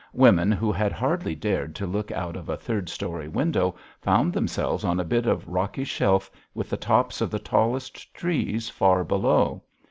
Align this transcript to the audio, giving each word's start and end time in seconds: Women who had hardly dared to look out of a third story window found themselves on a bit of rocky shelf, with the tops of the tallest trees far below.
Women 0.13 0.51
who 0.51 0.71
had 0.71 0.91
hardly 0.93 1.35
dared 1.35 1.75
to 1.75 1.85
look 1.85 2.09
out 2.11 2.35
of 2.35 2.49
a 2.49 2.57
third 2.57 2.89
story 2.89 3.27
window 3.27 3.75
found 3.99 4.33
themselves 4.33 4.83
on 4.83 4.99
a 4.99 5.03
bit 5.03 5.27
of 5.27 5.47
rocky 5.47 5.83
shelf, 5.83 6.31
with 6.55 6.71
the 6.71 6.75
tops 6.77 7.21
of 7.21 7.29
the 7.29 7.37
tallest 7.37 8.11
trees 8.15 8.67
far 8.67 9.03
below. 9.03 9.61